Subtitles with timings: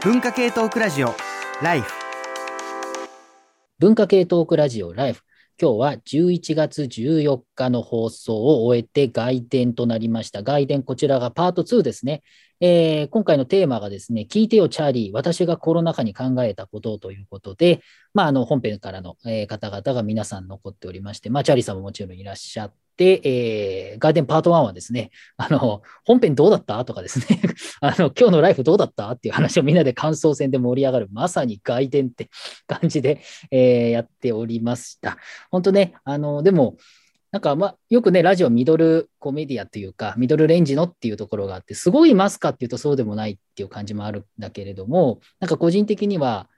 [0.00, 1.12] 文化系トークラジオ
[1.60, 1.92] ライフ。
[3.80, 5.22] 文化系トークラジオライフ。
[5.60, 10.44] 今日は11月14日の放送を終えて外伝となりました。
[10.44, 12.22] 外伝こちらがパート2ですね。
[12.60, 17.80] えー、今回のテーマがですね、聞いてよ、チャーリー、私がコロナ禍に考えたことということで、
[18.14, 23.20] まあ、あの本編からの、えー、方々が皆さん残っておりまして、まあ、チャーリーさんももちろんいらっしゃって、
[23.92, 26.84] えー、ガーデンパート1はですね、あの、本編どうだった？
[26.84, 27.40] とかですね、
[27.80, 29.10] あの、今日のライフどうだった？
[29.12, 32.28] っていう話をみんなで感想戦で盛り上がる、まさに外伝って
[32.66, 35.16] 感じで、えー、やっておりました。
[35.50, 36.76] 本当ね、あの、でも、
[37.30, 46.48] なんか、まあ、よくね、ラジオミドルコメディアというか、ミドルレンジのっていうところがあって、すごいますかっていうとそうでもないっていう感じもあるんだけれども、なんか個人的には、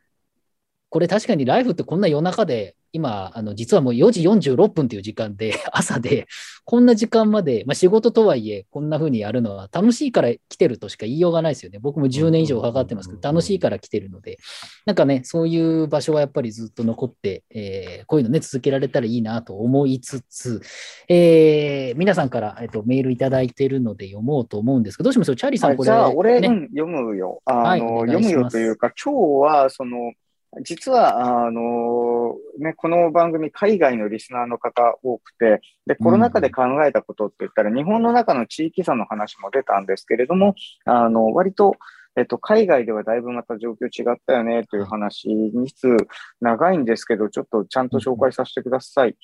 [0.88, 6.26] これ確かにライフってこんな夜中で今、あの実はもう4時46分という時間で、 朝で、
[6.64, 11.78] こんな時間まで、まあ、仕事とはいえ、こんな風にやるのは楽しいから来てるとしか言いようがないですよね。
[11.78, 14.38] 僕も10年以上かかってますけど、楽しいから来てるので、
[14.86, 20.60] なんかね、そういう場所はやっぱりずっと残って、えー、こういうのね、続けられたらいいなと思いつつ、
[21.08, 27.42] えー、皆さんから、えーと、メールいただいてるので読もうと思うんですけど、どうしましょう、チャーリーさん、これ、じゃあ、俺、ね、うん、読むよ。
[27.44, 30.12] あの、はい、読むよというか、今日は、その、
[30.62, 41.76] 実は、あの、ね、この番組、海外のリスナーの方多くて、で、コロナ禍で考えたことって言ったら、うん、日本の中の地域差の話も出たんですけれども、あの、割と、
[42.16, 45.96] えっと、海外ではだいぶまた状況違ったよねという話につ
[46.40, 49.16] 長いんですけど、ちょっとちゃんと紹介させてください。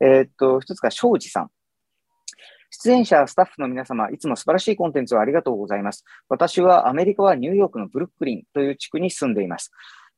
[0.00, 1.50] えっと、一つが庄司さん。
[2.70, 6.04] 出演者、スタッフの皆様、いつも素晴らしいコンテンツをありがとうございます。
[6.28, 9.70] 私はアメリカはニューヨークのブルックリンという地区に住んでいます。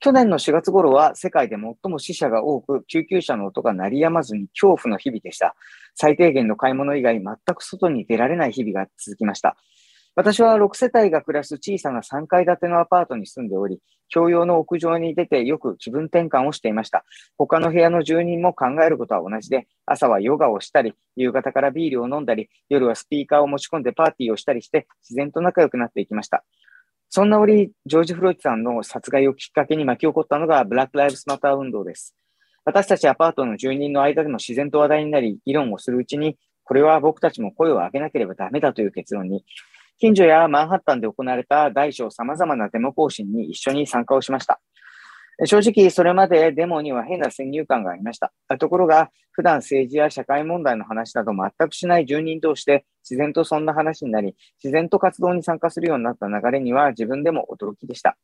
[0.03, 5.55] 去年の4月頃は世界で最も死者が多く、救急車の音が鳴りやまずに恐怖の日々でした。
[5.95, 9.57] 最低限の買い物以外、全く外に出られない日々が続きました。
[10.17, 13.79] 私は6世帯が暮らす小さな3階建てのアパートに住んでおり、
[14.13, 17.05] 共用の屋上に出てよく気分転換をしていました。
[17.39, 26.43] 他の部屋の住人も考えることは同じで、朝はヨガをしたり、夕方からビールを飲んだり、夜はスピーカーを持ち込んでパーティーをしたりして、自然と仲良くなっていきました。
[27.15, 32.17] そんな折、ジョージ・フロイトさんの殺害をきっかけに巻き起こったのがブラック・ライブスマター運動です。
[32.65, 39.45] 私たちアパートの住人の間でも自然と話題になり、議論をするうちに、これは僕たちも声を上げなければダメだという結論に、
[39.99, 44.63] 近所やマンハッタンで行われた大小様々なデモ行進に一緒に参加をしました。
[45.45, 48.33] 正直、それまでデモには変な先入観がありました。
[48.59, 58.17] ところが、普段政治や社会問題の話など全くしない住人同士で自然とそんな話になり、自然と活動に参加するようになった流れには自分でも驚きでした。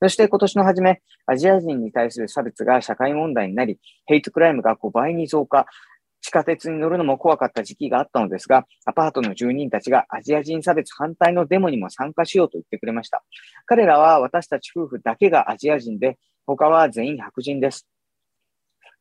[0.00, 5.66] そして今年の初め、アジア人に対する差別が社会問題になり、ヘイトクライムが5倍に増加、
[6.20, 13.22] 地下鉄に乗るのも怖かった時期があったのですが、アパートの住人たちがアジア人差別反対のデモにも参加しようと言ってくれました。
[13.64, 17.86] 彼らは私たち夫婦だけがアジア人で、他は全員白人です。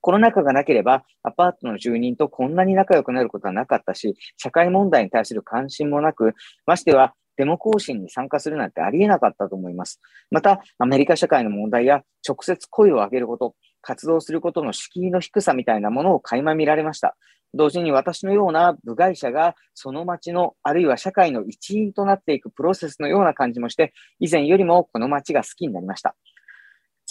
[0.02, 6.34] コロナ禍がなければ、アパートの住人とこんなに仲良くなることはなかったし、社会問題に対する関心もなく、
[6.66, 10.00] ましてはデモ行進に参加するなんてありえなかったと思います。
[10.32, 17.16] また、アメリカ社会の問題や直接声を上げること、活動することの敷居の低さみたいなものを垣間見られました。
[17.54, 26.16] 同時に私のような部外者がその街のあるいは社会の一員となっていくプロセスのような感じもして、以前よりもこの街が好きになりました。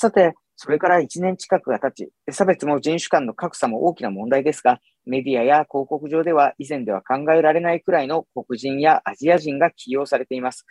[0.05, 10.67] さて、それから1年近くが経ち、差別も人種間の格差も大きな問題ですが、メディアや広告上では以前では考えられないくらいの黒人やアジア人が起用されています。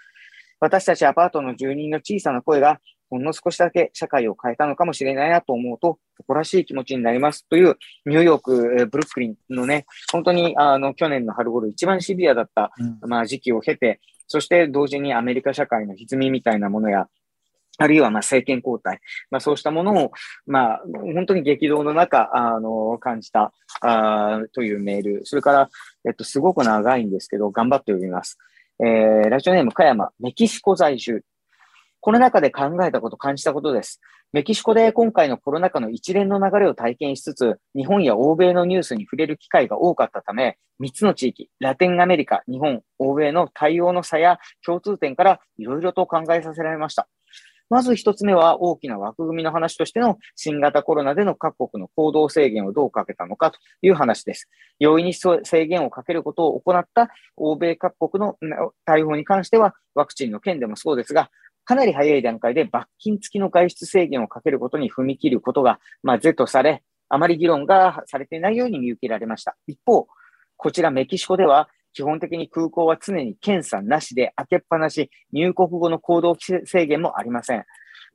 [0.59, 2.79] 私たちアパートの住人の小さな声が、
[3.09, 17.07] ほんの少しだけ社会を変えたのかもしれないなと思うと、誇らしい気持ちになりますという、ニューヨーク、ブルックリンのね、本当にあの去年の春頃一番シビアだった、うん、まあ、時期を経て、そして同時にアメリカ社会の歪みみたいなものや、
[17.79, 19.00] あるいはま政権交代、
[19.31, 20.11] まあ、そうしたものを、
[20.45, 20.81] まあ、
[21.13, 23.51] 本当に激動の中、あの、感じた、
[23.81, 25.22] あというメール。
[25.25, 25.69] それから、
[26.07, 28.38] えっと、すごく長いんですけど、頑張って読みます。
[28.79, 31.23] えー、ラジオネーム、加山、メキシコ在住。
[32.00, 34.01] この中で考えたこと、感じたことです。
[34.33, 47.07] メキシコで今回のコロナ禍の一連の流れを体験しつつ、日本や欧米のニュースに触れる機会が多かったため、3つの地域、ラテンアメリカ、日本、欧米の対応の差や共通点からいろいろと考えさせられました。
[47.74, 54.48] まず一つ目は大きな枠組みの話としての新型コロナでの各国の行動制限をどうかけたのかという話です。
[54.78, 58.38] 容易に制限をかけることを行った欧米各国の
[58.86, 61.31] 対応に関してはワクチンの件でもそうですが、
[61.66, 69.56] かなり早い段階で罰金付きの外出制限をかけることに踏み切ることが、まあ、是とされ、あまり議論がされていないように見受けられました。
[69.66, 70.08] 一方、
[70.58, 77.63] こちらメキシコでは基本的に空港は常に検査なしで開けっぱなし、入国後の行動制限もありません。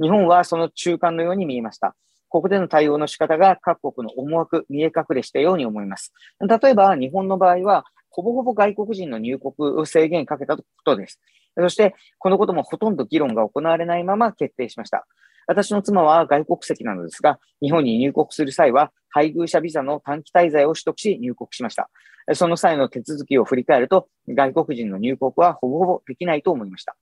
[0.01, 1.95] 日本はその中間のように見えました。
[2.29, 6.13] ここでの対応の仕方が各国の思惑、見え隠れしたように思います。
[6.41, 11.21] 例えば、日本の場合は、ほぼほぼ外国人の入国を制限かけたことです。
[11.57, 15.07] そして、このこともほとんど議論が行われないまま決定しました。
[15.49, 21.89] 私の妻は外国籍なのですが、日本に入国する際は、配偶者ビザの短期滞在を取得し入国しました。
[22.35, 26.97] その際の手続きを振り返ると、外国人の入国はほぼほぼできないと思いました。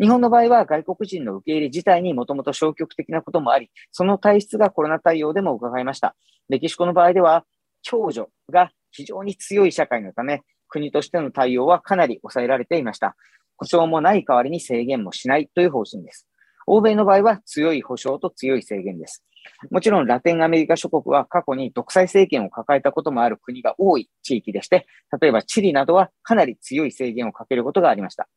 [0.00, 6.16] 日本の場合は外国人の受け入れ自体にもともと消極的なこともあり、その体質がコロナ対応でも伺いました。
[6.48, 7.44] メキシコの場合では、
[7.86, 13.16] 共助が非常に強い社会のため、国としての対応はかなり抑えられていました。
[13.58, 16.26] 保証もない代わりに制限もしないという方針です。
[16.66, 19.24] 欧米の場合は強い保証と強い制限です。
[19.70, 24.86] もちろんラテンアメリカ諸国は過去に独裁政権を抱えたこともある国が多い地域でして、
[25.20, 28.28] 例えばチリなどはかなり強い制限をかけることがありました。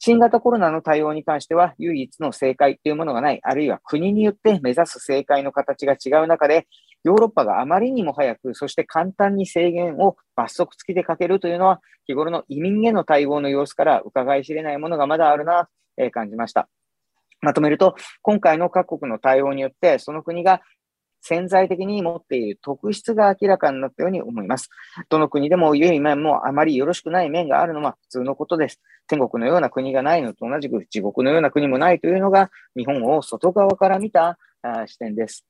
[0.00, 6.68] 新型コロナの対応に関しては唯一の正解というものがない、あるいは国によって目指す正解の形が違う中で、
[7.04, 16.68] ヨーロッパがあまりにも早く、そして簡単に制限を罰則付きでかけるというのは、日頃の移民への対応の様子から伺い知れないものがまだあるな、え感じました。
[17.40, 20.60] まとめると、今回の各国の対応によって、その国が
[21.20, 24.70] 潜在的に持っている特質が明らかになったように思います。
[25.08, 28.80] どの国でも良い面もあまりよろしくない面があるのは普通のことです。
[29.08, 34.38] 天国のような国がないのと同じく地獄のような国もないというのが日本を外側から見た
[34.86, 35.44] 視点です。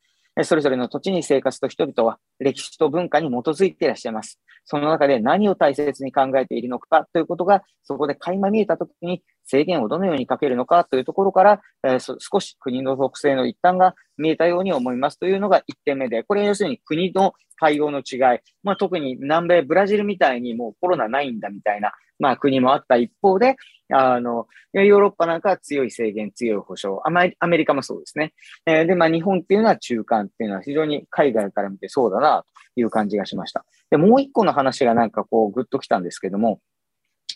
[0.44, 4.40] それぞれの土地に生活と人々は歴史と文化に基づいていらっしゃいます。
[4.64, 18.20] その中で何を大切に考えているのかということが、そこで垣間見えたときに制限をどのようにかけるのかというところから、えー、少し国の特性の一端が見えたように思いますというのが1点目で、これ要するに国の対応の違い、
[18.62, 23.56] まあ、特に南米ブラジルみたいにもうコロナないんだみたいな、まあ、国もあった一方で、
[23.90, 28.34] あの、ヨーロッパなんかは強い制限、強い保障、アメリカもそうですね。
[28.66, 32.44] えー、で、まあ、日本っていうのは中間っていうのは非常に海外から見てそうだな
[32.74, 33.64] という感じがしました。
[33.90, 36.60] で、もう一個の話がなんかこう、ぐっときたんですけども、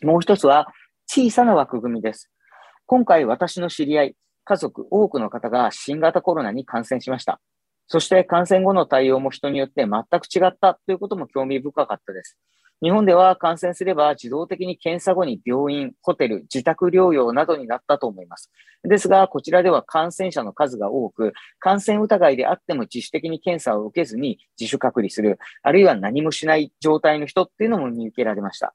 [0.02, 0.68] もう一つは
[1.06, 2.30] 小さな枠組みです。
[2.86, 7.40] 今回私の知り合い、家族、多くの方が新型コロナに感染しました。
[7.86, 12.38] そして感染後の対応も人によって全く違ったということも興味深かったです。
[12.82, 18.50] 日本では感染すれば自動的に検査後に病院、ホテル、自宅療養などになったと思います。
[18.82, 28.74] ですが、こちらでは感染者の数が多く、感染疑いであっても自主的に検査を受けずに自主隔離する、あるいは何もしない状態の人っていうのも見受けられました。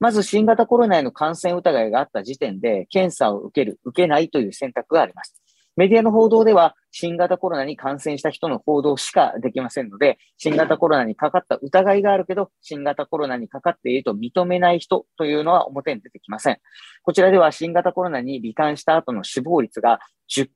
[0.00, 5.43] まず新型コロナへの感染疑いがあった時点で、検査を受ける、受けないという選択があります。
[5.76, 16.58] メディアの報道では、新型コロナに感染した人の報道しかできませんので、新型コロナにかかった疑いがあるけど、新型コロナにかかっていると認めない人というのは表に出てきません。
[17.02, 19.98] こちらでは新型コロナに罹患した後の死亡率が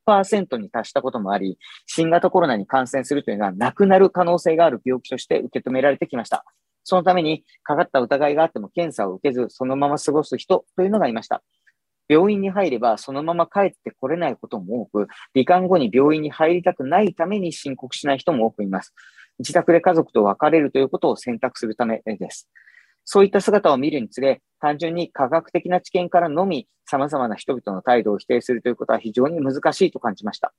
[0.06, 6.44] 10%に達したこともあり、新型コロナに感染するというのは亡くなる可能性がある病気として受け止められてきました。
[6.84, 11.42] そのために、かかった疑いがあっても検査を受けず、そのまま過ごす人というのがいました。
[12.08, 18.94] 病院に入ればそのまま帰ってこれないことも多く、罹患後に病院に入りたくないために申告しない人も多くいます。
[19.38, 22.48] 自宅で家族と別れるということを選択するためです。
[23.04, 30.52] そういった姿を見るにつれ、単純に科学的な知見からのみ様々な人々の態度を否定するということは非常に難しいと感じました。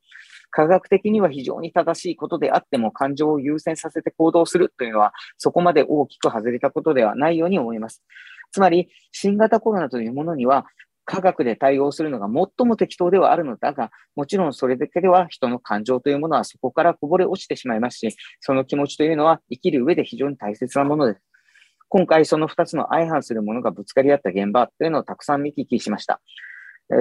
[0.51, 8.03] 科学的には非常に正しいことであっても感情を優先させて行動するというのはそこまで大きく外れたことではないように思います。
[8.51, 10.65] つまり、新型コロナというものには
[11.09, 21.21] 科学で対応するのが最も適当ではあるのだが、もちろんそれだけでは人の感情というものはそこからこぼれ落ちてしまいますし、その気持ちというのは生きる上で非常に大切なものです。
[21.87, 26.21] 今回その2つの相反するものがぶつかり合った現場というのをたくさん見聞きしました。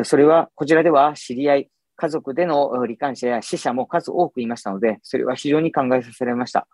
[0.04, 6.66] それは、こちらでは知り合い、家族での罹患者や死者も数多くいましたので、それは非常に考えさせられました。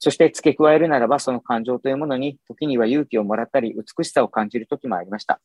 [0.00, 5.40] そして付け加えるならば、その感情というものに、時には勇気をもらったり、美しさを感じる時もありました。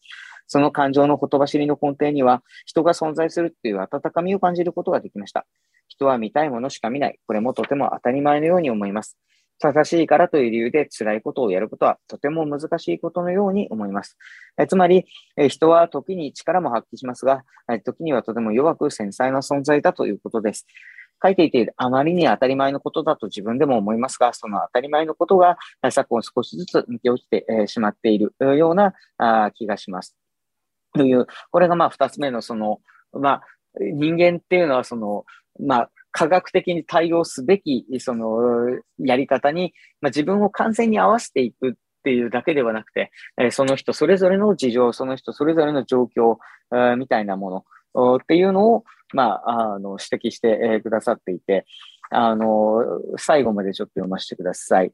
[0.48, 5.46] その感情のほとばしりの根底には、人が存在するっていう温かみを感じることができました。
[5.90, 7.20] 人は見たいものしか見ない。
[7.28, 9.18] これもとても当たり前のように思います。
[9.60, 14.18] 正しいからという理由で辛いことをやることはとても難しいことのように思います。
[14.58, 15.06] えつまり、
[15.38, 17.44] え人は時に力も発揮しますが、
[17.84, 20.66] 時にはとても弱く繊細な存在だということです。
[21.26, 25.58] 書いていてあまりに当たり前のことだと自分でも思いますが、その当たり前のことが
[25.90, 28.94] 昨今少しずつ抜け落ちてしまっているような
[29.56, 30.16] 気がします。
[30.94, 32.80] という、これがまあ二つ目のその、
[33.14, 33.42] まあ
[33.80, 35.26] 人間っていうのはその、
[35.60, 38.28] まあ科学的に対応すべきその
[39.00, 41.74] やり方に、まあ、自分を完全に合わせていくっ
[42.06, 46.38] ていうだけではなくて、えその人それぞれの事情、その人それぞれの状況、
[46.96, 47.66] みたいなもの
[48.22, 48.84] っていうのを、
[49.14, 51.66] まあ、あの指摘して、くださっていて、
[52.12, 52.84] あの、
[53.18, 54.94] 最後までちょっと読ませてください。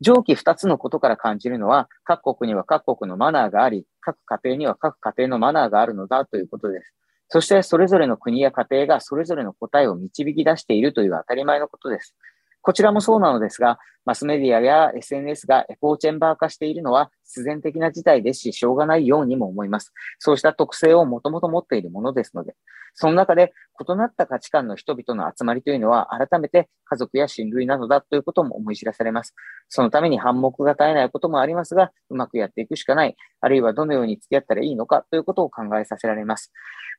[0.00, 6.94] 上記2つのことから感じるのは、各国には各国のマナーがあり、各家庭には各家庭のマナーがあるのだということです。
[7.28, 12.14] そして、それぞれの国や家庭がそれぞれの答えを導き出しているという当たり前のことです。
[12.60, 19.92] こちらもそうなのですが、マスメディアや SNS がエコーチェンバー化しているのは必然的な事態ですし、しょうがないようにも思います。
[20.18, 22.54] そうした特性をもともと持っているものですので、
[22.94, 29.34] その中で異なった価値観の人々の集まりというのは、改めて家族や親類などだということも思い知らされます。
[29.68, 36.52] そのために反目が絶えないこともありますが、うまくやっていくしかない、あるいはどのように付き合ったらいいのかということを考えさせられます。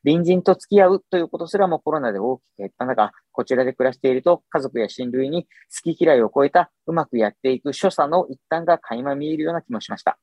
[0.04, 10.18] 隣人と付き合うということすらもコロナで大きく減った中、こちらで暮らしていると家族や親類に好き嫌いを超えたうまくやっていく所作の一端が垣間見えるような気もしました。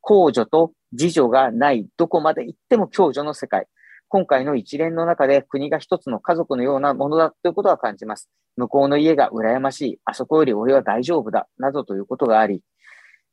[0.00, 3.66] 公助と自助がないどこまで行っても共助の世界。
[4.08, 8.30] 今回の一連の中で国が一つの家族のようなものだということは感じます。
[8.56, 12.62] 向こうの家が羨ましい、あそこより俺は大丈夫だ、などということがあり、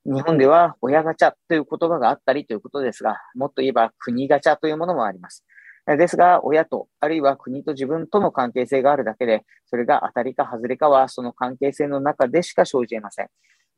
[0.06, 5.46] 日本では親ガチャという言葉があったりということですが、もっと言えば国ガチャというものもあります。
[5.86, 13.28] ですが、親と、あるいは国と自分との関係性があるだけで、それが当たりか外れかは、その関係性の中でしか生じ得ません。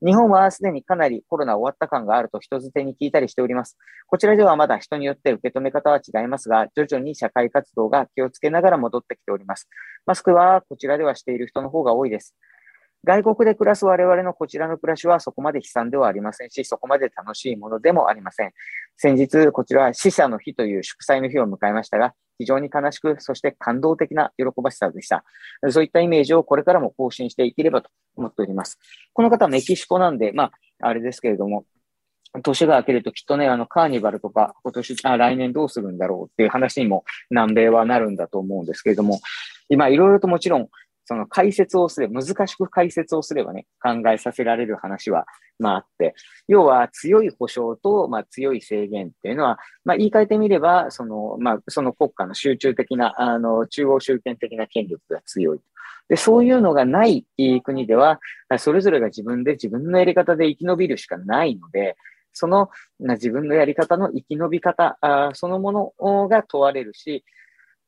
[0.06, 3.78] 日本はすでにかなりコロナ終わった感があると人づてに聞いたりしております。
[4.08, 9.68] こちらではまだ人によって受け止め方は違いますが、徐々に社会活動が気をつけながら戻ってきております。
[10.06, 12.36] マスクはこちらではしている人の方が多いです。
[13.06, 18.52] 外国で暮らす我々のこちらの暮らしはそこまで悲惨ではありませんし、そこまで楽しいものでもありません。
[18.98, 25.24] 先日、こちらは死者の日という祝祭の日を迎えましたが、非常に悲しく、そして感動的な喜ばしさでした。
[25.70, 28.80] そういったイメージをこれからも更新していければと思っております。
[29.14, 30.52] この方メキシコなんで、まあ、
[30.88, 31.66] あれですけれども、
[32.42, 39.20] 年が明けるときっとね、あの、カーニバルとか、今年、あ、来年どうするんだろうっていう話にも南米はなるんだと思うんですけれども、
[39.70, 40.70] 今、いろいろともちろん、
[41.06, 45.26] その解説をすれば、難しく解説をすればね、考えさせられる話は、
[45.60, 46.16] まああって、
[46.48, 55.60] 要は強い保障と、まあ強い制限っていうのは、まあ言い換えてみれば、その、まあその国家の集中的な、あの、中央集権的な権力が強い。
[56.10, 57.26] で、そういうのがない
[57.64, 58.20] 国では、
[58.58, 61.96] それぞれが自分で自分のやり方で生き延びるしかないので、
[62.34, 62.70] その
[63.00, 64.98] 自分のやり方の生き延び方
[65.34, 67.24] そのものが問われるし、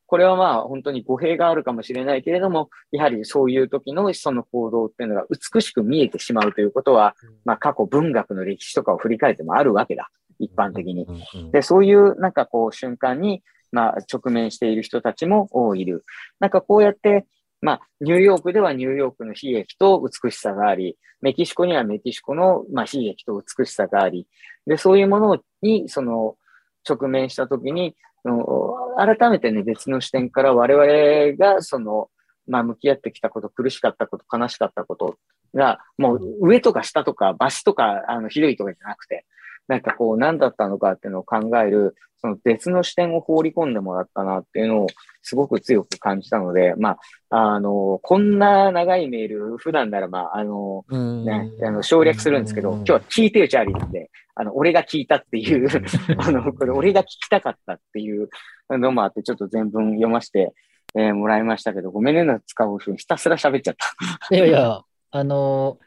[0.08, 10.10] これはまあ本当に語弊があるかもしれないけれども、やはりそういう時のその行動っていうのが美しく見えてしまうということは、まあ過去文学の歴史とかを振り返ってもあるわけだ。
[10.40, 11.06] 一般的に。
[11.52, 16.06] で、そういうなんかこう瞬間に、まあ直面している人たちもいる。
[16.40, 17.28] なんかこうやって、
[17.62, 24.28] まあ、ニューヨークではニューヨークの悲劇と美しさがあり、メキシコにはメキシコの、まあ、悲劇と美しさがあり、
[24.68, 26.36] で、そういうものに、その、
[26.88, 32.10] 直面したときに、改めてね、別の視点から我々が、その、
[32.48, 35.18] まあ、向き合ってきたこと、苦しかったこと、悲しかったこと
[35.54, 39.26] が、もう上とか下とか、場所とか、あの、ひどいとかじゃなくて、
[39.68, 44.88] なんかこう、何だったのかっていうのを考える、その別の視点を放り込んでもらったなっていうのを
[45.22, 46.98] すごく強く感じたので、ま
[47.30, 55.70] あ、あの、こんな長いメール、普段ならまあ、あの、ね、あの省略するんですけど、今日は聞いてよ、チャーリーなんで、あの、俺が聞いたっていう
[56.18, 58.30] あの、これ俺が聞きたかったっていう
[58.70, 60.54] のもあって、ちょっと全文読ませて、
[60.96, 63.76] えー、もらいましたけど、ごめんねな、使うひたすら喋っちゃっ
[64.30, 64.36] た。
[64.36, 64.82] いやいや、
[65.12, 65.78] あの、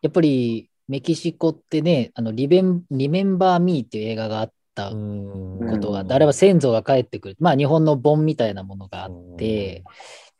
[0.00, 7.36] やっぱりメキシコってね、あのリベン、リメンバー・ミーっていう映画があったことがあって、あれは先祖が帰ってくる。
[7.38, 9.84] まあ、日本の盆みたいなものがあって、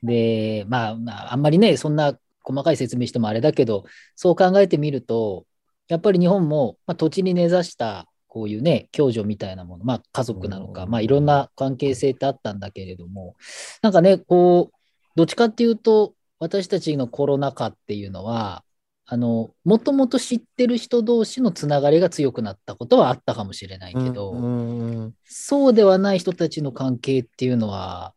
[0.02, 5.44] で、まあ、まあ、あんまりね、そんな細かい説明してもあれだけど、そう考えてみると、
[5.88, 13.34] やっぱり日本も、まあ、土地に根ざしたこういうね、共助みたいなもの、まあ家族なのか、まあいろんな関係性ってあったんだけれども、
[13.82, 14.76] なんかね、こう、
[15.16, 18.62] どっちかっていうと、私たちのコロナ禍っていうのは、
[19.10, 28.12] あの、もともと知ってる人同士のつながりが強くなったことはあったかもしれないけど、そうではない人たちの関係っていうのは、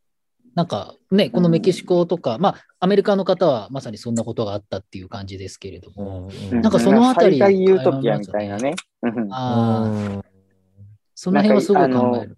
[0.53, 8.75] なんかね、このメキシコとか、まあ、アメリカの方はまさにそんなことがあったっていう感じですけれども、なんかそのあたり、最大ユートピアみたいなね。
[9.31, 10.21] あ
[11.15, 12.37] その辺はすごい考える。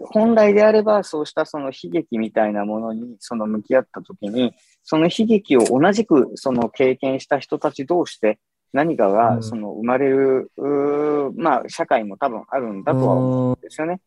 [0.00, 8.38] 本来であれば、そうしたその悲劇みたいなものにその向き合ったときに、その悲劇を同じくその経験した人たち同士で
[8.72, 14.00] 何かがその生まれる、うん、まあ社会も多分あるんだとは思うんですよね。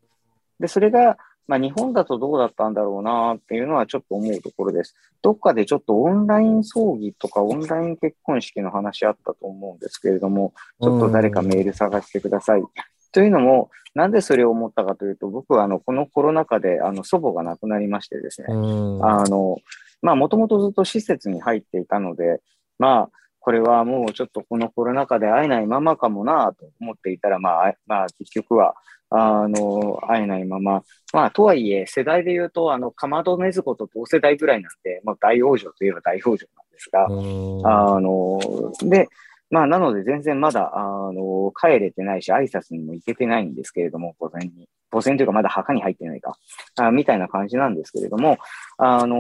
[0.60, 1.18] で、それが
[1.48, 4.96] まあ、日本だとどうだったんだろうなっていうのはちょっと思うところです。
[5.22, 12.64] どっかでちょっとオンライン葬儀とかオンライン結婚式の話あったと思うんですけれども、ちょっと誰かメール探してください。
[13.12, 19.58] というのも、なんでそれを思ったかというと、僕はあのこのコロナ禍であの祖母が亡くなりましてですね、あの、
[20.02, 22.42] まあ、もともとずっと施設に入っていたので、
[22.78, 23.10] まあ、
[23.40, 28.76] これはもうちょっとこのコロナ禍で会えないままかもなと思っていたら、まあ、まあ、結局は、
[29.10, 30.84] あの、会えないまま、
[31.14, 38.40] まあ、とはいえ、世代で言うと、あの、かまどねずこと同世代ぐらいなんで、まあ、大往生といえば大往生なんですが、あの、
[38.84, 39.08] で、
[39.50, 44.68] まあ、なので全然まだ、あの、帰れてないし、挨拶にも行けてないんですけれども、午前に。
[44.90, 46.38] 午前というかまだ墓に入ってないか、
[46.78, 48.38] あみたいな感じなんですけれども、
[48.78, 49.18] あの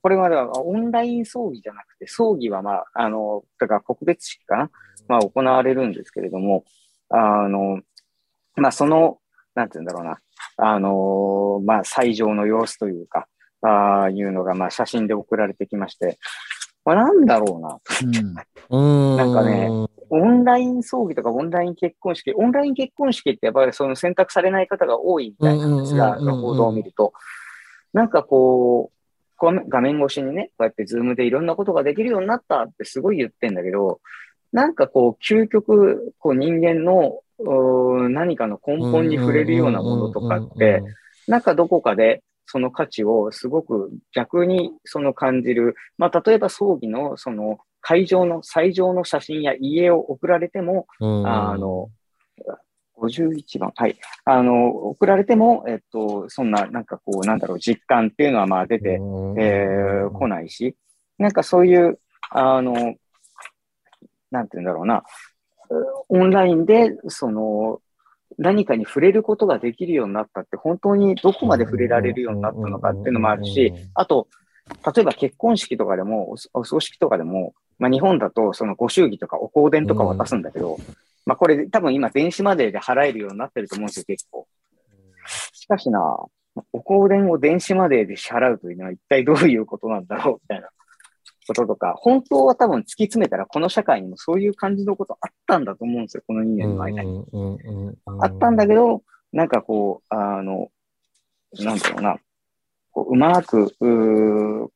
[0.08, 4.70] れはオンライン葬儀じゃなくて、葬儀はまあ、あの、だから告別式かな、
[5.06, 6.64] まあ行われるんですけれども、
[7.10, 7.80] あの、
[8.56, 9.18] まあその、
[9.54, 10.18] なんて言うんだろうな、
[10.56, 13.26] あのまあ最上の様子というか、
[13.62, 16.18] ああいうのがまあ写真で送られてきまして、
[16.86, 17.78] まあ、なんだろうな。
[18.70, 19.68] うん、なんかね、
[20.08, 27.12] オンライン葬儀とかオンライン結婚式、オンライン結婚式ってやっぱりその選択されない方が多いみたいなんですが、報道を見ると。
[27.92, 34.00] なんかこう、画面越しにね、こうやってズームでいろんなことができるようになったってすごい言ってんだけど、
[34.52, 37.20] なんかこう、究極、こう人間の
[38.08, 40.84] 何かの根本に触れるようなものとかって、
[41.26, 45.74] なんかどこかでその価値をすごく逆にその感じる。
[45.98, 51.90] まあ、例えば葬儀のその会場の最上の写真や家を送られても、あの、
[52.98, 53.72] 51番。
[53.76, 53.96] はい。
[54.24, 60.76] あの、送られても、えっと、そんな、なんかこう、なんだろう、実感っていうのはまあ出て、えー、来ないし、
[61.18, 62.00] なんかそういう、
[62.30, 62.96] あの、
[64.30, 65.04] なんて言うんだろうな、
[66.08, 67.80] オンラインで、その、
[68.38, 74.28] 何かに触れることができるようになったって、本当にどこまで触れられるようになったのかっていうのもあるし、あと、
[74.94, 80.78] 例えば結婚式とかでも、お葬式とかでも、まあ、日本だとそのご祝儀とかお香典とか渡すんだけど、
[81.24, 84.46] まあこれ多分今電子マネーで払えるようになってると思うんですよ、結構。
[85.52, 86.00] しかしな、
[86.72, 90.68] お香典を電子マネーで支払うというのは一体どういうことなんだろうみたいな
[91.46, 97.24] こととか、本当は多分突き詰めたらこの社会にもそういう感じのことあったんだと思うんですよ、この2年の間に。
[98.20, 100.70] あったんだけど、なんかこう、あの、
[101.60, 102.16] なんだろうな、
[102.92, 104.70] こううまく、う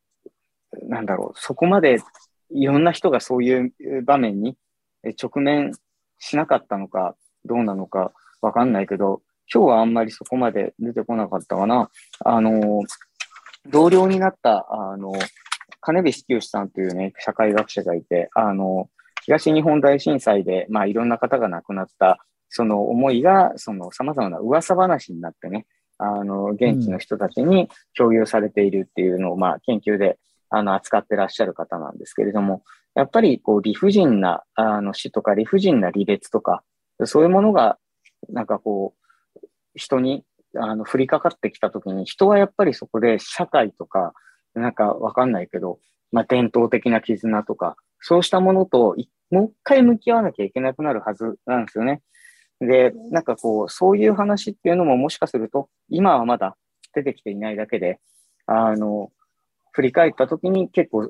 [0.88, 1.98] なんだろう、そこまで
[2.50, 3.72] いろんな人がそういう
[4.04, 4.56] 場面に
[5.20, 5.72] 直面
[6.18, 11.90] しなかったのか、どうなのかわかんないけど、今日はあんまりそこまで出てこなかったかな。
[12.24, 12.83] あの、
[13.68, 15.12] 同僚になった、あの、
[15.80, 18.88] 金菱清さんというね、社会学者がいて、あの、
[19.22, 25.66] 東日本大震災で、まあ、いろんな方が亡くなった、その思いが、その様々な噂話になってね、
[25.98, 32.62] あの、現地の人たちに共有されているっていうのを、まあ、研究で、あの、扱ってらっしゃる方なんですけれども、
[32.94, 36.62] やっぱり、こう、理不尽な、あの、死とか理不尽な離別とか、
[37.04, 37.78] そういうものが、
[38.28, 38.94] なんかこ
[39.36, 40.24] う、人に、
[40.56, 44.12] あの、降りかかってきたときに、人はやっぱりそこで社会とか、
[44.54, 45.78] なんかわかんないけど、
[46.12, 48.96] まあ、伝統的な絆とか、そうしたものと、
[49.30, 52.02] もう一回向き合わなきゃいけなくなるはずなんですよね。
[52.60, 56.56] で、なんかこう、そういう話っていうのももしかすると、今はまだ
[56.94, 58.00] 出てきていないだけで、
[58.46, 59.12] あの、
[59.72, 61.08] 振り返った時に結構、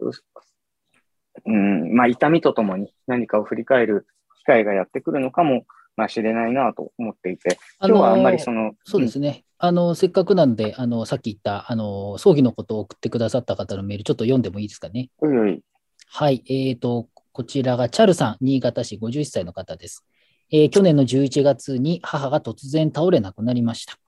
[1.47, 4.07] うん、まあ痛みとともに何かを振り返る
[4.41, 5.65] 機会がやってくるのかも
[6.01, 8.73] まあ、知れないなと思っていて、今日はあんまりその。
[8.85, 9.45] そうですね。
[9.61, 15.11] うん、あの、せっかくなんで、あの、さっき言った、あの、葬儀のことを送ってくださった方のメール、ちょっと読んでもいいですかね？
[15.19, 15.61] はい、はい。
[16.09, 16.43] はい。
[16.49, 20.07] えっ、ー、と、こちらがチャルさん、新潟市51歳の方です。
[20.51, 23.99] えー、去年の11月に母が突然倒れなくなりました。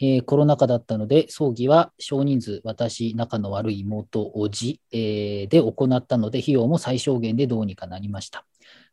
[0.00, 8.46] えー、コロナ禍だったので、葬儀は少人数、私、仲の悪い妹、おじ、えー、で行ったので、費用も最小限でどうにかなりました。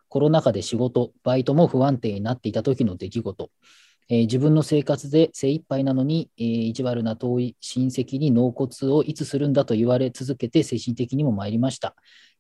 [0.10, 3.50] コロナ禍で仕事、バイトも不安定になっていた時の出来事、
[4.10, 11.96] えー、自分の生活で精一杯なのに、えー、意地悪な遠い親戚に納骨をいつするんだと言われ続けて精神的にも参りました。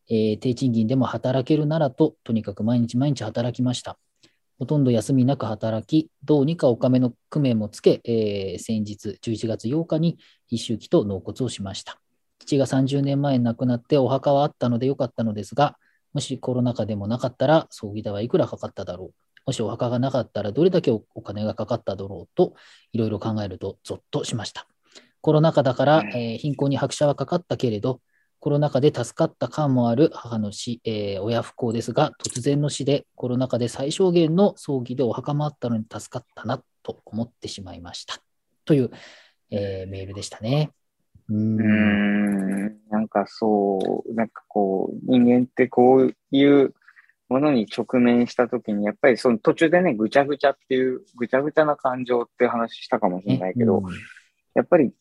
[0.09, 3.97] えー、低賃金でも働けるならと、とにかく毎日毎日働きました。
[4.57, 10.17] ほとんど休みなく働き、どうにかお金の工面もつけ、えー、先日11月8日に
[10.49, 11.99] 一周期と納骨をしました。
[12.39, 15.77] 父が30年前に亡くなってお墓はあったのでよかったのですが、
[16.17, 19.13] もしコロナ禍でもなかったら葬儀代はいくらかかっただろう。
[19.45, 22.55] もしお墓がなかったらどれだけお金がかかっただろうと、
[22.91, 24.67] いろいろ考えるとゾッとしました。
[25.21, 28.01] コロナ禍だから、えー、貧困に拍車はかかったけれど、
[28.39, 38.23] コロナ禍で助かった感もある母の死、えー、親不幸ですが、突然の死でコロナ禍で最小限の葬儀でお墓もあったのに助かったなと思ってしまいました。
[38.65, 38.89] という
[39.49, 40.71] えー、メールでしたね。
[41.29, 42.57] うん、
[42.89, 46.73] なんかそう、なんかこう、人間ってこういう
[47.29, 53.93] ものに直面したときに、やっぱりその途中でね、ぐちゃぐちゃっていう、ぐちゃぐちゃな感情っていう話したかもしれないけど、うん、
[54.55, 54.93] やっぱり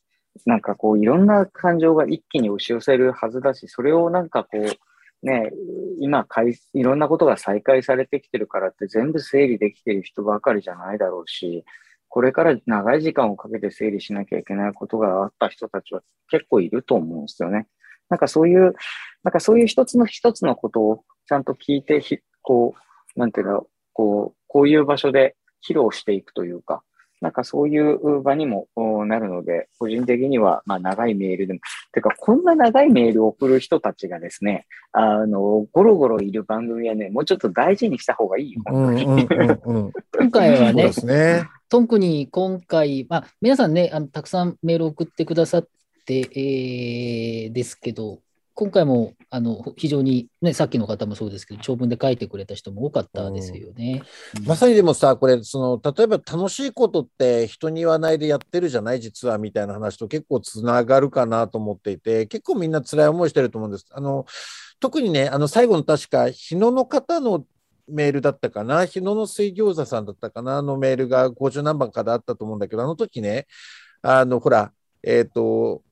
[0.44, 5.50] なんかこう、いろんな感情が一気に押し寄せるはずだし、それをなんかこう、ね、
[6.00, 11.64] 今かい、いろんなことが再開されてきてるからって全部整理できてる人ばかりじゃないだろうし、
[12.16, 16.00] これから長い時間をかけて整理しなきゃいけないことがあった人たちは
[16.30, 17.66] 結構いると思うんですよね。
[18.08, 18.74] なんかそういう、
[19.22, 22.00] なんかそういう一つの一つのことをちゃんと聞いて、
[22.40, 22.74] こ
[23.14, 26.82] う、なんていうか、こう、こういう場所で披露していくというか、
[27.20, 28.68] なんかそういう場にも
[29.06, 31.60] なるので、個人的には、まあ長いメールでも、
[31.92, 39.28] てかこんな長いメールを送る人たちがですね、あの、ゴロゴロいる番組はね、もうちょっと大事にした方がいい、本当に。
[40.18, 45.68] 今回はね、ね特に今回、まあ皆さんね、あのたくさんメール送ってくださっ
[46.04, 48.20] て、えー、ですけど、
[48.56, 54.02] 今回もあの非常に、ね、さっきの方もそうですけど、長文で書いてくれた人も多かったですよね。
[54.38, 63.86] うん、まさにでもさ、これその、例えば楽しいことって人に言わないでやってるじゃない、実はみたいな話と結構つながるかなと思っていて、結構みんな辛い思いしてると思うんです。
[63.90, 64.24] あの
[64.80, 67.44] 特にね、あの最後の確か、日野の方の
[67.88, 73.46] メールだったかな、日野の水餃子さんだったかな、のメールが50何番かであったと思うんだけど、あの時ね、
[74.00, 75.82] あのほら、えっ、ー、と、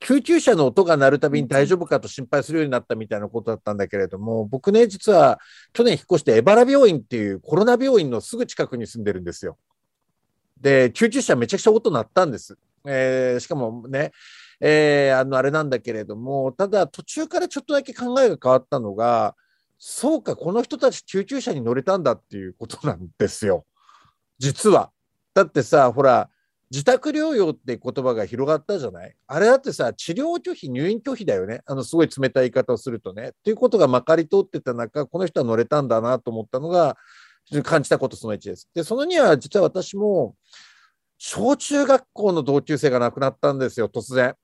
[0.00, 5.38] 救急車の音が鳴るたびに大丈夫かと心配するようになったみたいなことだったんだけれども、僕ね、実は
[5.72, 9.58] 去年引っ越して荏原病院っていうコロナ病院のすぐ近くに住んでるんですよ。
[10.60, 12.56] で、救急車めちゃくちゃ音鳴ったんです。
[12.86, 14.12] えー、しかもね、
[14.60, 19.34] えー、あの、あれなんだけれども、ただ途中からちょっとだけ考えが変わったのが、
[19.78, 23.64] そうか、この人たち救急車に乗れたんだっていうことなんですよ。
[24.38, 24.90] 実は。
[25.34, 26.30] だってさ、ほら、
[26.70, 29.14] 自宅療養って言葉が広がったじゃない？
[29.26, 31.62] あれだってさ、治療拒否、入院拒否だよね。
[31.64, 33.28] あの、すごい冷たい言い方をするとね。
[33.28, 36.96] っていうことがまかり通ってた中、この人は乗れたんだなと思ったのが、
[37.62, 38.68] 感じたことその1です。
[38.74, 40.34] で、その2は実は私も、
[41.16, 44.34] 小中学校の同級生が亡くなったんですよ、突然。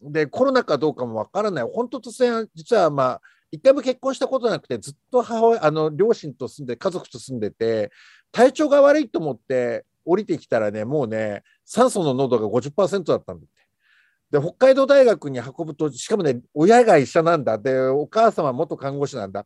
[0.00, 1.64] で、コロナかどうかもわからない。
[1.70, 7.90] 本当突然、実はまあ、一回も結婚したことなくて、ずっと母親、あの、両親と住んで、家族と住んでて、
[8.32, 14.38] 体調が悪いと思って、降りてきたらね、もうね、酸素の濃度が50%だったんだって。
[14.38, 17.58] で、北海道大学に運ぶと、しかもね、親が医者なんだ。
[17.58, 19.44] で、お母様元看護師なんだ。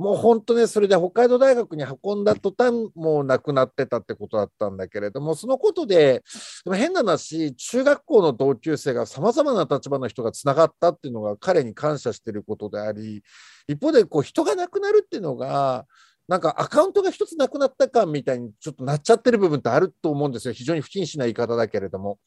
[0.00, 6.22] もう本当ね、それで北海道大学に運んだ途端、もう亡くなってたってことだったんだけれども、そのことで、
[6.64, 13.22] でも変な話、中学校の同級生がさまざまな立場の人がつながったっていうのが彼に感謝してることであり、
[13.68, 15.84] 一方でこう人が亡くなるっていうのが、
[16.30, 20.54] なんかアカウントが一つなくなった感みたいにちょっとなっちゃってる部分ってあると思うんですよ。
[20.54, 22.20] 非常に不謹慎な言い方だけれども。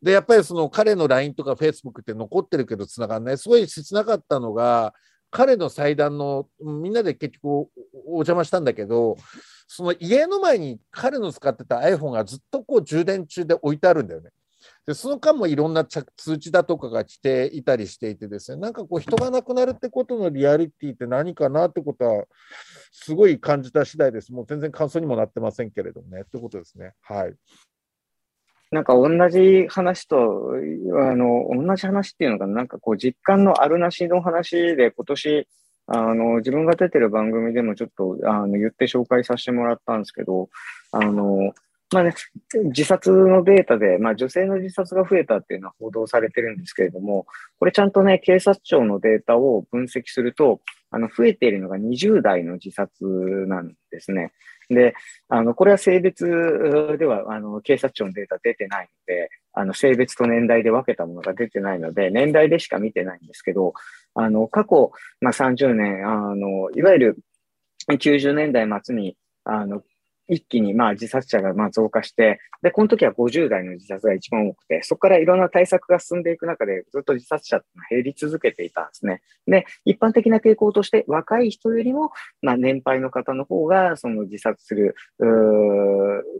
[0.00, 3.38] で、やっぱりその彼の LINE とか Facebook って残ってるけど繋がんない。
[3.38, 4.94] すごい切なかったのが、
[5.32, 7.46] 彼の祭壇の、みんなで結局
[8.06, 9.16] お邪魔したんだけど、
[9.66, 14.30] その家の前に彼の使ってた iPhone がずっとこう充電中で置いてあるんだよね。
[14.86, 22.24] でその間もいろんな通知だとかが来ていたりしていてですね、なんかこう人が亡くなるってことのリアリティって何かなってことは、
[22.90, 24.32] すごい感じた次第です。
[24.32, 26.94] もう全然感想にもなってませんけれどもね、ってことですね。
[27.00, 27.34] はい。
[28.72, 30.16] なんか同じ話と、
[30.98, 35.48] あの、同じ話っていうのが、なんかこう実感のあるなしの話で今年、
[35.86, 40.48] あの、自分が出てる番組でもちょっと、あの、言って紹介させてもらったんですけど、
[40.90, 41.52] あの、
[41.92, 42.14] まあね、
[42.64, 47.26] 自殺のデータで、まあ、女性の自殺が増えたっていうのは報道されてるんですけれども、
[47.58, 53.04] これちゃんとね、警察庁のデータを分析すると、あの、増えているのが20代の自殺
[53.46, 54.32] なんですね。
[54.68, 54.94] で、
[55.28, 56.26] あの、これは性別
[56.98, 63.74] では、あの、警察庁のデータ出てないので、あの、性別と年代で分けたものが出てないので、年代でしか見てないんですけど、
[64.14, 67.18] あの、過去、まあ、30年、あの、いわゆる
[67.90, 69.82] 90年代末に、あの、
[70.32, 79.22] 一気にまあ自殺者がまあ増加して、で、この時は50代の自殺が一番多くて、そこからいろんな対策が進んでいく中で、ずっと自殺者が減り続けていたんですね。
[79.46, 84.94] で、一般的な傾向として、若い人よりも、まあ年配の方の方が、その自殺する、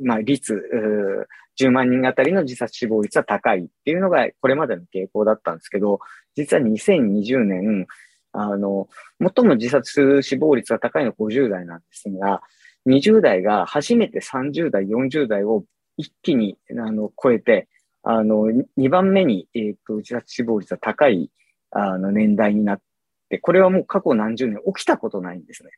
[0.03, 1.29] まあ率、
[1.61, 6.01] 10万人あたりの自殺死亡率は高いっていうのが、これまでの傾向だったんですけど、
[6.35, 7.87] 実は2020年、
[8.33, 8.89] あの、
[9.21, 12.41] 最も自殺死亡率が高いのは50代なんですが、
[12.87, 15.64] 20代が初めて30代、40代を
[15.97, 17.68] 一気にあの超えて、
[18.03, 18.47] あの、
[18.79, 21.31] 2番目に、えー、と自殺死亡率が高い
[21.71, 22.81] あの年代になっ
[23.29, 25.71] て、これはもう過去何十年起きたことないんですね。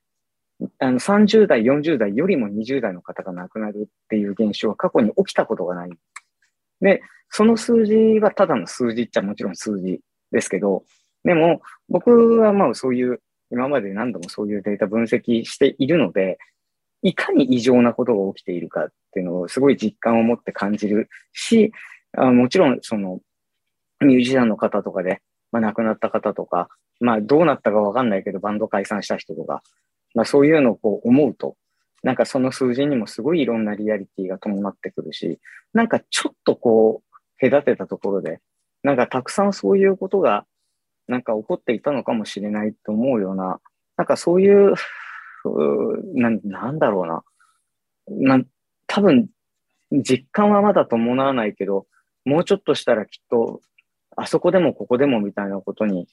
[0.78, 5.90] あの30代、40代よりも20代の方が亡くなるっていう現象は過去に起きたことがない。
[6.80, 10.84] で、その数字はただの数字っちゃもちろん数字ですけど、
[11.24, 16.38] でも僕はまあそういう、今まで何度もそういうデータ分析しているので、
[17.04, 21.70] いかに異常なことが起きているかっていうのをすごい実感を持って感じるし、
[22.16, 23.20] あもちろんその
[24.00, 25.20] ミュージシャンの方とかで、
[25.52, 26.68] まあ、亡くなった方とか、
[27.00, 29.62] まあどうなったかわかんないけどバンド解散した人とか、
[30.14, 31.56] まあそういうのをこう思うと、
[32.02, 35.40] なんかその数字にもすごいいろんなリアリティが伴ってくるし、
[35.74, 37.02] なんかちょっとこ
[37.40, 38.40] う隔てたところで、
[38.82, 40.46] なんかたくさんそういうことが
[41.06, 43.60] なんか起こっていたのかもしれないと思うような、
[43.98, 44.74] なんかそういう、う
[46.14, 48.37] ななんだろうな。
[48.38, 48.44] な
[48.87, 49.28] 多分、
[49.90, 51.87] 実感はまだ伴わないけど、
[52.24, 53.61] もうちょっとしたらきっと、
[54.16, 56.07] あそこでもここでもみたいなことに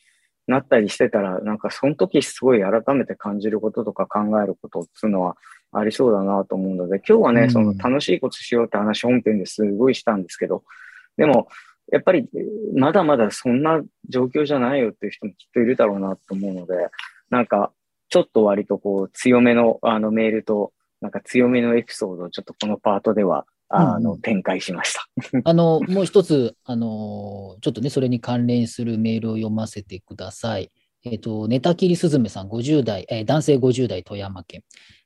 [0.47, 5.37] なったりしてたら、なんかその時すごい改めて感じることとか考えることっていうのは
[5.71, 10.63] ありそうだなと思うので、今日はね、うん、その楽しいことしようって話本編ですごいしたんですけど、
[11.17, 11.47] でも、
[11.91, 12.27] やっぱり
[12.73, 16.73] まだまだそんな状況じゃないよっていう人もきっといるだろうなと思うので、
[17.29, 17.71] なんか
[18.11, 25.07] ちょっと割とこう強めのあのメールと、なんか強めのエピソードをちょっとこのパートではあの、展開しました。
[25.45, 30.71] あの、もう一つ、あの、ちょっとね、それに関連するメールを読ませてください。
[31.03, 34.63] えっ、ー、と、寝たきりすずめさん、50代、えー、男性50代、富山県。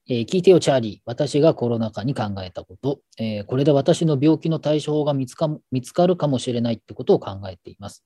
[0.08, 1.00] えー、聞いてよ、チャーリー。
[1.06, 8.04] 私がコロナ禍に考えたこと、えー、これで私の病気の対処法が見つか見つかるかもしれないってことを考えています。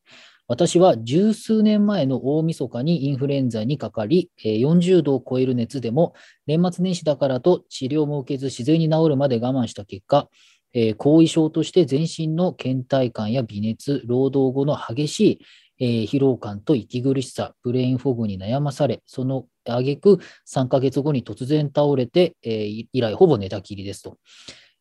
[0.49, 6.15] 私は十数年前の大晦日にインフルエンザにかかり、40度を超える熱でも、
[6.47, 10.27] 年末年始だからと治療も受けず自然に治るまで我慢した結果、
[10.73, 15.39] えー、後遺症として全身の倦怠感や微熱、労働後の激しい、
[15.81, 20.19] えー、疲労感と息苦しさ、ブレインフォグに悩まされ、その挙句
[20.51, 24.17] 3ヶ月後に突然倒れて、えー、以来ほぼ寝たきりですと。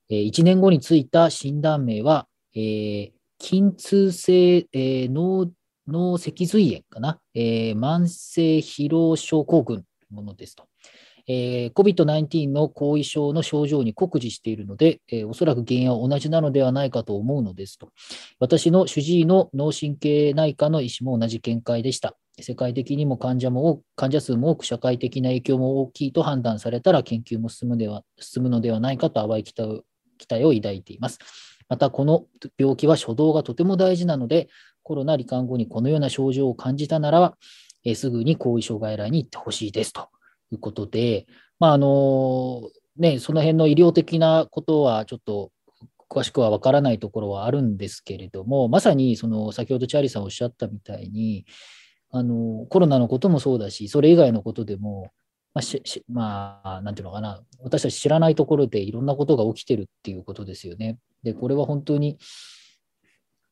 [0.08, 5.50] えー、1年後についた診断名は、えー、筋痛性、えー、脳
[5.88, 10.66] 脳脊髄炎かな、えー、慢性疲労症候群ものですと。
[11.30, 17.90] えー、COVID-19 の後遺症の症状に酷似しているので、えー、おそらく原因は同じなのではないかと思うのですと。
[18.38, 22.16] 私の主治医の脳神経内科の医師も同じ見解でした。
[22.40, 31.18] 世界的にも患者も患者数も多く社会的な影響も大きいと判断されたら研究も進むでは進むのではないかと淡い期待を抱いています。
[31.68, 32.24] また、この
[32.56, 34.48] 病気は初動がとても大事なので、
[34.88, 37.34] コロナ罹患後にこのような症状を感じたなら、
[37.84, 40.08] えすぐに後遺症外来に行ってほしいですと
[40.50, 41.26] いうことで、
[41.60, 42.62] まああの
[42.96, 45.52] ね、その辺の医療的なことはちょっと
[46.08, 51.44] 詳しくは分からないところはあるんですけれども、まさにその先ほどチャーリーさんおっしゃったみたいに、
[52.10, 55.10] あのコロナのこともそうだし、それ以外のことでも、
[55.52, 60.96] まあ、ししまあ、なんていうのかな、私たち知らないところでいろんなことが起きてるっていうことですよね。
[61.22, 62.16] で、これは本当に、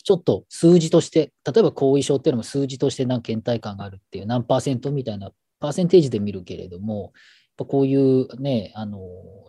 [0.07, 7.13] ちょっと数字として、例えば後遺症っていうのも数字として何倦怠感があるっていう何パーセントみたいなパーセンテージで見るけれども、
[7.57, 9.01] こういうね、あの、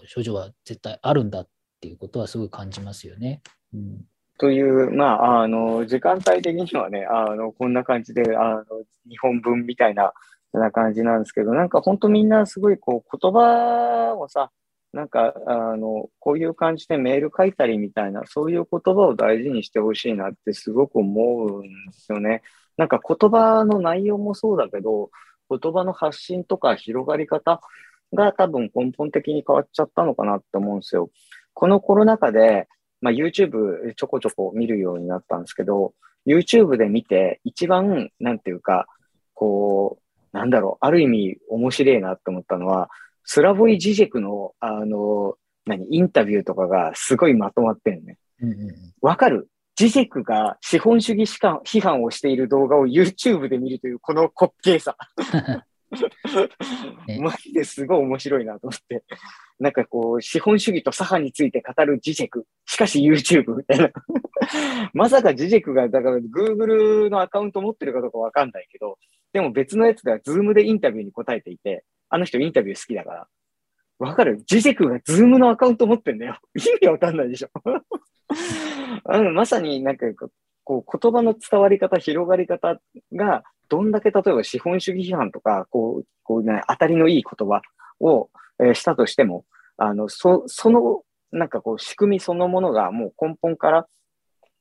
[0.08, 1.48] 症状は絶対あるんだっ
[1.80, 3.44] ていうことはすごい感じますよね。
[3.72, 4.02] うん、
[4.40, 8.66] という、まあ、あの、時間帯的にはね、あの、こんな感じで、あの、
[9.08, 10.12] 日本文みたいな、
[10.54, 14.50] な感じなんですけど、なんか本当みんなすごいこう言葉をさ、
[14.94, 22.42] なんか、あの、こういう感じでメール書いたりみたいな、そういう言葉を大事にしてほしいなってすごく思うんですよね。
[22.78, 25.12] なんか言葉の内容もそうだけど、
[25.50, 27.62] 言葉の発信とか広がり方
[28.14, 31.10] が多分根本的に変わっちゃったのかなって思うんですよ。
[31.54, 32.68] このコロナ禍で、
[33.02, 35.94] まあ、YouTube ちょこちょこ見るようになったんですけど、
[36.26, 38.88] YouTube で見て一番、なんていうか、
[39.34, 39.98] こ
[40.34, 42.90] う、なんだろう、ある意味面白いなって思ったのは、
[43.30, 45.36] スラボイ・ジジェクの、あの、
[45.66, 48.18] 何、インタビューとかがすごいまとまってるね。
[48.40, 49.50] わ、うんうん、かる？
[49.76, 54.98] ジジェクが資本主義批判をしている動画を YouTube で見るというこの滑稽さ。
[57.22, 59.04] マジですごい面白いなと思って。
[59.60, 62.46] なんかこう、資本主義と左派について語るジジェク。
[62.66, 63.92] しかし YouTube みたいな。
[64.94, 68.98] まさかジジェクが、だから Google のアカウント持ってるかどうかわかんないけど、
[69.34, 73.28] でも別のやつでは Zoom でインタビューに答えていて、あの人インタビュー好きだから。
[74.00, 74.44] わかる？
[74.46, 76.38] ジジェクが Zoom のアカウント持ってんだよ。
[76.56, 77.50] 意味わかんないでしょ。
[79.06, 80.06] あのまさになんか
[80.64, 82.80] こう言葉の伝わり方、広がり方
[83.14, 87.62] がどんだけ例えば資本主義批判とか、こう、こうね、当たりのいい言葉
[88.00, 89.46] を、えー、したとしても、
[89.78, 93.88] あの、そ、その、なんかこう仕組みそのものがもう根本から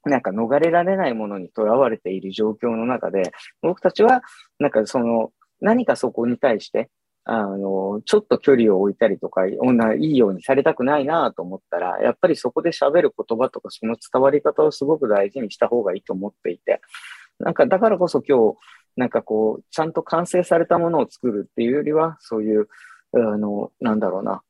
[0.05, 3.33] なんか逃れられないものにとらわれている状況の中で、
[3.63, 4.23] 僕たちは、
[4.59, 6.91] なんかその、何かそこに対して、
[7.29, 16.81] あの、ちょっと距離を置いたりとか、女いいようにされたくないなと思ったら、やっぱりそこで喋る言葉とか、その伝わり方をすごく大事にした方がいいと思っていて、
[17.41, 18.57] なんか、だからこそ今日、
[18.97, 22.69] なんかこう、ちゃんと完成されたものを作るっていうよりは、そういう、
[23.13, 24.43] あの、なんだろうな、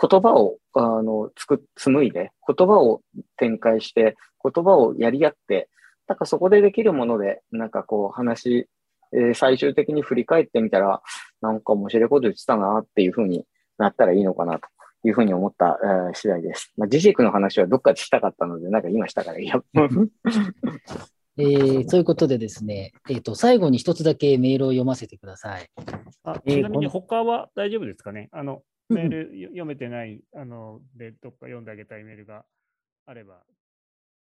[0.00, 3.02] 言葉を、あの、つく、紡いで、言葉を
[3.36, 5.68] 展開して、言葉をやり合って、
[6.08, 8.68] なんかそこでできるもので、なんかこう話
[9.12, 11.02] えー、最終的に振り返ってみたら、
[11.40, 13.44] なんか面白いこと言ってたなっていうふうに
[13.78, 14.68] なったらいいのかなと
[15.04, 16.72] いうふうに思った、えー、次第です。
[16.76, 19.62] まあ、ジジクの話はどっかでしたかったので、なんか今したからいいや。
[21.38, 25.68] えー、そういうことでですね、えーと、最後に一つだけメールを読ませてください。
[26.24, 28.30] あちなみに他は大丈夫ですかね？
[28.32, 32.46] あのメール読めてないあので、どっか読んであげたいメールが
[33.04, 33.42] あれば